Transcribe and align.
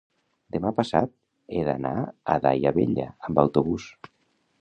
Demà 0.53 0.69
passat 0.77 1.11
he 1.57 1.61
d'anar 1.67 1.91
a 2.05 2.39
Daia 2.47 2.73
Vella 2.79 3.07
amb 3.29 3.43
autobús. 3.43 3.87